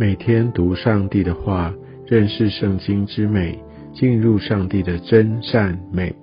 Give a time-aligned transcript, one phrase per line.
[0.00, 1.74] 每天读上帝的话，
[2.06, 3.58] 认识圣经之美，
[3.92, 6.14] 进入上帝的真善美。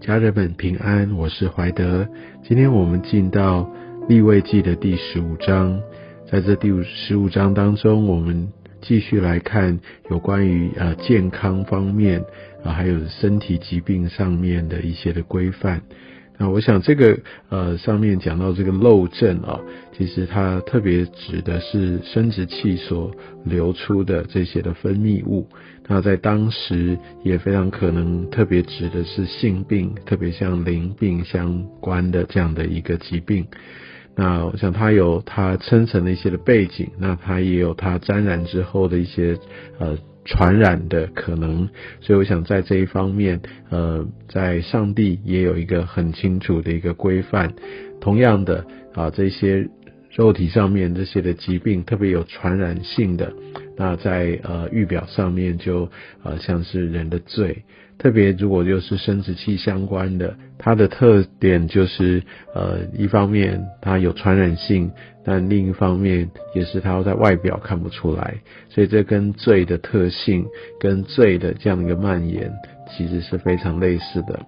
[0.00, 2.06] 家人们平安，我是怀德。
[2.44, 3.68] 今天我们进到
[4.08, 5.80] 立位记的第十五章，
[6.30, 9.80] 在这第十五章当中，我们继续来看
[10.10, 12.22] 有关于呃健康方面
[12.62, 15.82] 啊，还有身体疾病上面的一些的规范。
[16.36, 17.16] 那我想这个
[17.48, 19.60] 呃上面讲到这个漏症啊，
[19.96, 23.12] 其实它特别指的是生殖器所
[23.44, 25.48] 流出的这些的分泌物。
[25.86, 33.46] 那在当时也非常可能特别指的是性病，特别像淋病相关的这样的一个疾病。
[34.16, 39.38] 那我想它有它生成的一些的背景，那它也有它沾染之后的一些
[39.78, 39.96] 呃。
[40.24, 41.68] 传染的可能，
[42.00, 47.52] 所以我想在这一方面，呃，在上帝也有一个很清楚的一个规范。
[48.00, 49.68] 同样的啊，这些
[50.14, 53.32] 肉体上面这些的疾病，特别有传染性的，
[53.76, 55.90] 那在呃预表上面就
[56.22, 57.64] 呃像是人的罪。
[57.96, 62.22] 特别如果又是生殖器相关的，它的特点就是
[62.54, 64.90] 呃一方面它有传染性。
[65.26, 68.34] 但另一方面，也是它在外表看不出来，
[68.68, 70.44] 所以这跟罪的特性、
[70.78, 72.52] 跟罪的这样一个蔓延，
[72.96, 74.38] 其实是非常类似的。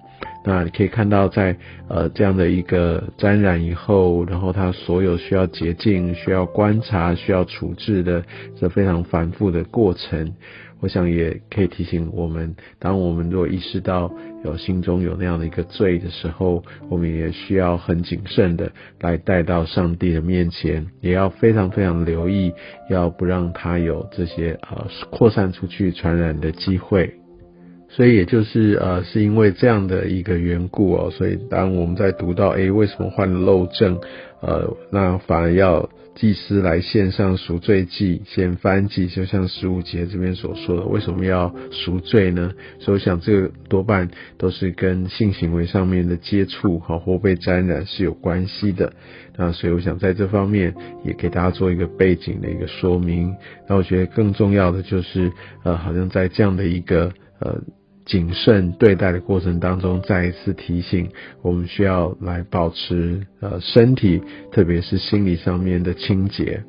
[0.44, 1.56] 那你可以看到，在
[1.88, 8.22] 呃这样的一个沾染以后，然后它所有需要洁净、需要观察、需要处置的
[8.58, 10.34] 这非常繁复的过程。
[10.78, 14.12] 我想也可以提醒我们，当我们若意识到
[14.44, 22.52] 有心中有那样的一个罪的时候，我们也需要很谨慎的来带到上帝的面前，也要非常非常留意，
[22.90, 27.14] 要不让他有这些呃扩散出去传染的机会。
[27.88, 33.98] 所以也就是呃是因为这样的一个缘故哦，所以当我们在读到诶为什么患漏症，
[34.40, 35.88] 呃那反而要。
[36.18, 42.52] 祭司来献上赎罪祭，献翻祭，就像十五节这边所说的，为什么要赎罪呢？
[42.78, 44.08] 所以我想这个多半
[44.38, 48.94] 都是跟性行为上面的接触，哈或被沾染是有关系的。
[49.36, 50.74] 那所以我想在这方面
[51.04, 53.34] 也给大家做一个背景的一个说明。
[53.68, 55.30] 那我觉得更重要的就是，
[55.64, 57.60] 呃，好像在这样的一个呃。
[58.06, 61.10] 谨慎对待的过程当中，再一次提醒
[61.42, 64.22] 我们需要来保持呃身体，
[64.52, 66.62] 特别是心理上面的清洁。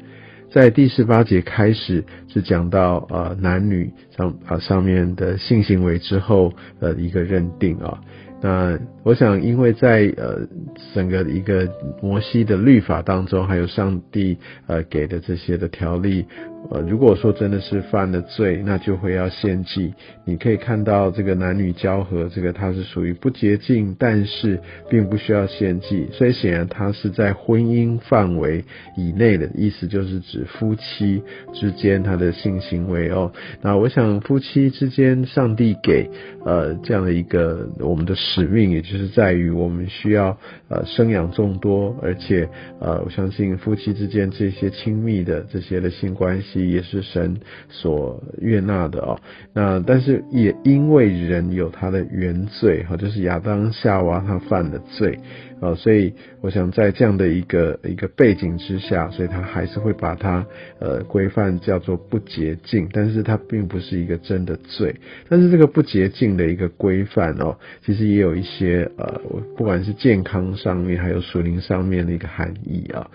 [0.50, 8.02] 在第十八节开始是讲到呃男女上啊上面的性行为之后呃一个认定啊。
[8.40, 10.48] 那我想，因为在呃
[10.94, 11.68] 整个一个
[12.02, 14.38] 摩西的律法当中，还有上帝
[14.68, 16.26] 呃给的这些的条例。
[16.70, 19.94] 呃，如果说真的是犯了罪，那就会要献祭。
[20.26, 28.66] 你可以看到这个男女交合，这个它是属于不洁净，但是并不需要献祭，所以显然它是在婚姻范围
[28.98, 31.22] 以内的意思，就是指夫妻
[31.54, 33.32] 之间他的性行为哦。
[33.62, 36.10] 那我想夫妻之间，上帝给
[36.46, 42.50] 呃这样的一个我们的使命，也就是在于我们需要呃生养众多，而且
[42.82, 46.57] 呃我相信夫妻之间这些亲密的这些的性关系。
[46.66, 47.38] 也是神
[47.70, 49.20] 所悦纳的哦。
[49.54, 55.20] 那但是也因为人有他的原罪哈，就是亚当夏娃他犯的罪
[55.60, 60.46] 啊，所以我想在这样的一个一个背景之下，所以他还是会把它
[60.80, 64.96] 呃规范叫做不洁净，但是它并不是一个真的罪。
[65.28, 69.20] 但是这个不洁净的一个规范哦，其实也有一些呃，
[69.56, 73.10] 不管是健康上面还有属灵上面的一个含义啊。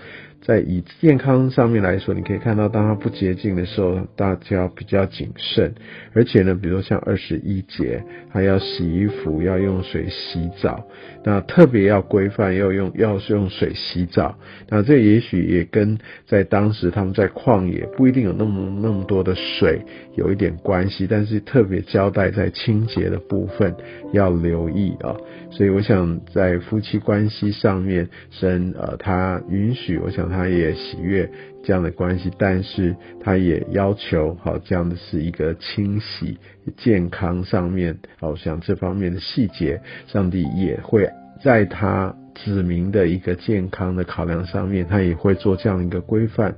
[0.45, 5.73] 在以健康上面来说，你可以看到，当他不洁洁净的时候，大家比较谨慎。
[6.13, 10.85] 而且呢，比如像二十一节，还要洗衣服，要用水洗澡，
[11.23, 14.37] 那特别要规范，要用要用水洗澡。
[14.69, 19.83] 那这也许也跟在当时他们在旷野不一定有那么那么多的水
[20.17, 23.77] 有一点关系，但是特别交代在清洁的部分
[24.13, 25.15] 要留意啊。
[25.53, 30.33] 所以我想在夫妻关系上面，神呃他允许，我想。
[30.33, 31.29] 他也喜悦
[31.65, 36.39] 这样的关系，但是他也要求好这样的是一个清洗
[36.77, 41.09] 健康上面，好像这方面的细节，上帝也会
[41.43, 46.55] 在他指明的一个健康的考量上面，他也会做这样一个规范。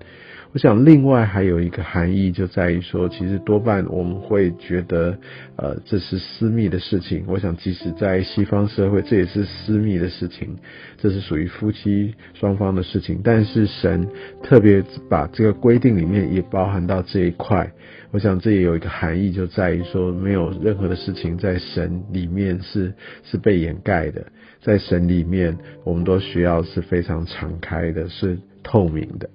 [0.55, 5.19] 我想，另外还有一个含义，就在于说，其实多半我们会觉得，
[5.57, 7.25] 呃，这是私密的事情。
[7.27, 10.57] 我想，即使在西方社会，这也是私密的事情，
[10.97, 13.21] 这是属于夫妻双方的事情。
[13.25, 14.07] 但是神
[14.45, 14.81] 特别
[15.11, 17.69] 把这个规定里面也包含到这一块。
[18.13, 24.25] 我想，这也有一个含义，就在于说，没有任何的事情在神里面是是被掩盖的，
[24.63, 29.29] 在神里面，我们都需要是非常敞开的，是透明的。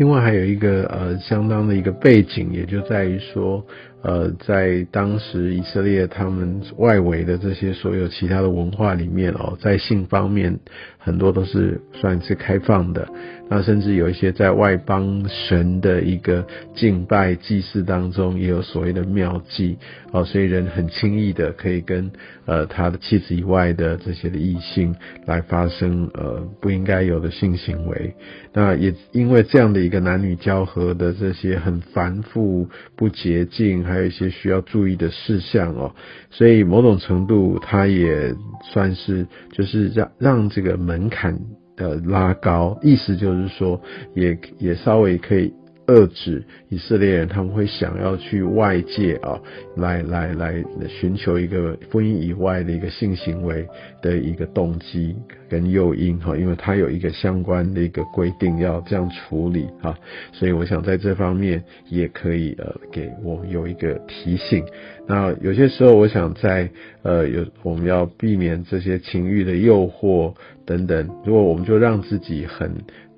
[0.00, 3.62] 另外还有一个呃相当的一个背景，也就在于说。
[4.02, 10.58] 呃，在当时以色列他们外围的这些所有其他的文化里面哦，在性方面
[10.96, 13.06] 很多都是算是开放的，
[13.50, 19.76] 那甚至有一些在外邦神的一个敬拜祭祀当中，也有所谓的妙计
[20.12, 22.12] 哦，所以人很轻易的可以跟
[22.46, 24.94] 呃他的妻子以外的这些的异性
[25.26, 28.14] 来发生呃不应该有的性行为，
[28.52, 33.84] 那也因为这样的一个男女交合的这些很繁复不洁净。
[33.90, 35.92] 还有一些需要注意的事项哦，
[36.30, 38.32] 所以某种程度，它也
[38.62, 41.36] 算是就是让让这个门槛
[41.80, 43.80] 呃拉高，意思就是说，
[44.14, 45.52] 也也稍微可以。
[45.90, 49.40] 遏制以色列人，他们会想要去外界啊，
[49.76, 53.66] 来来来寻求一个婚姻以外的一个性行为
[54.00, 55.16] 的一个动机
[55.48, 59.98] 跟诱因哈，因为它有一个相关的一个规定要这样处理哈，
[60.32, 64.64] 所以我想在这方面也可以呃给我有一个提醒。
[65.08, 66.70] 那有些时候，我想在
[67.02, 70.34] 呃有我们要避免这些情欲的诱惑
[70.64, 72.70] 等等，如果我们就让自己很。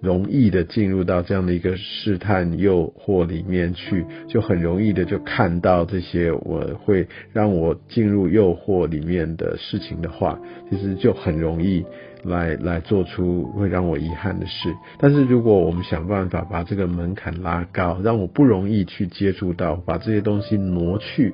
[0.02, 10.38] 容易的进入到这样的一个试探诱惑里面去，就很容易的就看到这些我会让我进入诱惑里面的事情的话，
[10.68, 11.84] 其实就很容易
[12.24, 14.74] 来来做出会让我遗憾的事。
[14.98, 21.32] 但是如果我们想办法把这个门槛拉高，让我不容易去接触到，把这些东西挪去，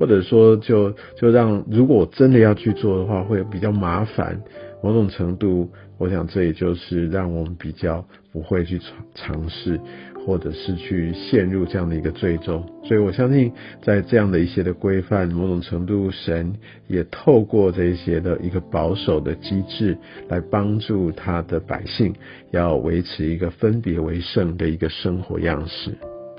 [0.00, 4.40] 或者说就就让如果我真的要去做的话，会比较麻烦。
[4.80, 9.80] 某种程度，我想这也就是让我们比较不会去尝尝试，
[10.24, 12.64] 或者是去陷入这样的一个最终。
[12.84, 13.52] 所以我相信，
[13.82, 16.54] 在这样的一些的规范，某种程度神
[16.86, 19.98] 也透过这些的一个保守的机制，
[20.28, 22.14] 来帮助他的百姓，
[22.52, 25.92] 要维持一个分别为圣的一个生活样式。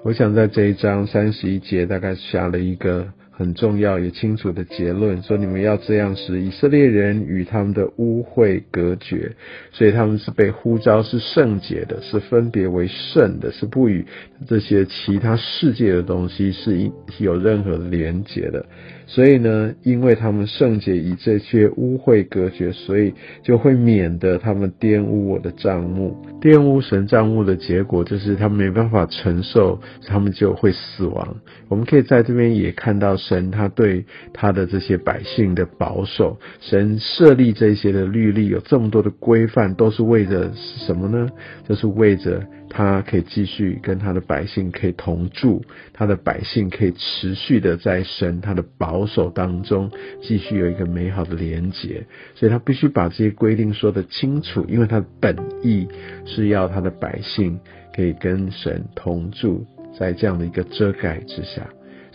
[0.04, 3.12] 我想在这一章三十一节，大概下了一个。
[3.40, 9.32] 很重要也清楚的结论，说你们要这样使以色列人与他们的污秽隔绝，
[9.72, 14.06] 所以他们是被呼召是圣洁的，是分别为圣的，是不与
[14.46, 18.66] 这些其他世界的东西是有任何连结的。
[19.08, 26.16] 所以呢，因为他们圣洁以这些污秽隔绝，所以就会免得他们玷污我的账目。
[26.42, 31.38] 玷污神账目的结果，就是他们没办法承受，他们就会死亡。
[31.70, 36.40] 我们可以在这边也看到神他对他的这些百姓的保守。
[36.60, 41.30] 神设立这些的律例，有这么多的规范，都是为着什么呢？
[41.68, 42.44] 就是为着。
[42.72, 49.90] 他可以继续跟他的百姓可以同住，他的百姓可以持续的在神他的保守当中
[50.22, 52.06] 继续有一个美好的连结，
[52.36, 55.88] 所以他必须把这些规定说得清楚，因为他的本意
[56.28, 57.60] 是要他的百姓
[57.96, 59.66] 可以跟神同住
[59.98, 61.68] 在这样的一个遮盖之下，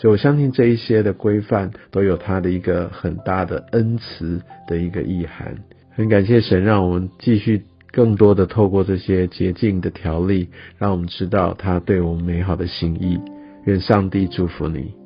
[0.09, 5.55] 我相信这一些的规范都有它的一个很大的恩慈的一个意涵，
[5.91, 7.62] 很感谢神让我们继续。
[7.95, 10.49] 更多的透过这些洁净的条例，
[10.79, 13.21] 让我们知道他对我们美好的心意。
[13.67, 15.04] 愿上帝祝福你。